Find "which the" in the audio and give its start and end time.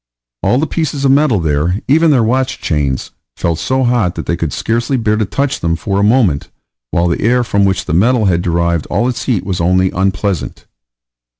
7.65-7.93